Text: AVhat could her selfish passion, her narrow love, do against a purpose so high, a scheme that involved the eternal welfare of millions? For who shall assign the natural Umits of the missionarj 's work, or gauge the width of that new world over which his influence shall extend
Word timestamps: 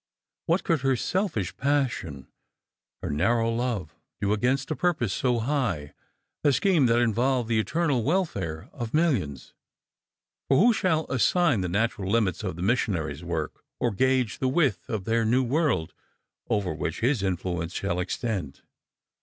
AVhat 0.49 0.63
could 0.63 0.81
her 0.81 0.95
selfish 0.95 1.55
passion, 1.57 2.27
her 3.03 3.11
narrow 3.11 3.51
love, 3.51 3.93
do 4.19 4.33
against 4.33 4.71
a 4.71 4.75
purpose 4.75 5.13
so 5.13 5.37
high, 5.37 5.93
a 6.43 6.51
scheme 6.51 6.87
that 6.87 6.97
involved 6.97 7.47
the 7.47 7.59
eternal 7.59 8.01
welfare 8.01 8.67
of 8.73 8.95
millions? 8.95 9.53
For 10.47 10.57
who 10.57 10.73
shall 10.73 11.05
assign 11.11 11.61
the 11.61 11.69
natural 11.69 12.11
Umits 12.13 12.43
of 12.43 12.55
the 12.55 12.63
missionarj 12.63 13.17
's 13.17 13.23
work, 13.23 13.63
or 13.79 13.91
gauge 13.91 14.39
the 14.39 14.47
width 14.49 14.89
of 14.89 15.03
that 15.05 15.25
new 15.25 15.43
world 15.43 15.93
over 16.49 16.73
which 16.73 17.01
his 17.01 17.21
influence 17.21 17.75
shall 17.75 17.99
extend 17.99 18.63